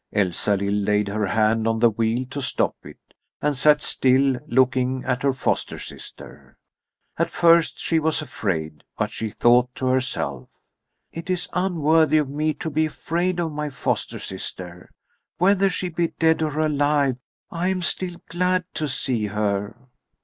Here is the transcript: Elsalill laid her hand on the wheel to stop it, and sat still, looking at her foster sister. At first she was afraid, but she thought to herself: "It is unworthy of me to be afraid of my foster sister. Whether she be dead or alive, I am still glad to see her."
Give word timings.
Elsalill 0.13 0.73
laid 0.83 1.07
her 1.09 1.27
hand 1.27 1.67
on 1.67 1.77
the 1.77 1.91
wheel 1.91 2.25
to 2.31 2.41
stop 2.41 2.75
it, 2.83 2.97
and 3.39 3.55
sat 3.55 3.83
still, 3.83 4.35
looking 4.47 5.03
at 5.05 5.21
her 5.21 5.31
foster 5.31 5.77
sister. 5.77 6.57
At 7.19 7.29
first 7.29 7.77
she 7.79 7.99
was 7.99 8.19
afraid, 8.19 8.83
but 8.97 9.11
she 9.11 9.29
thought 9.29 9.75
to 9.75 9.85
herself: 9.85 10.49
"It 11.11 11.29
is 11.29 11.49
unworthy 11.53 12.17
of 12.17 12.29
me 12.31 12.55
to 12.55 12.71
be 12.71 12.87
afraid 12.87 13.39
of 13.39 13.51
my 13.51 13.69
foster 13.69 14.17
sister. 14.17 14.89
Whether 15.37 15.69
she 15.69 15.89
be 15.89 16.07
dead 16.17 16.41
or 16.41 16.59
alive, 16.59 17.17
I 17.51 17.67
am 17.67 17.83
still 17.83 18.15
glad 18.27 18.65
to 18.73 18.87
see 18.87 19.27
her." 19.27 19.75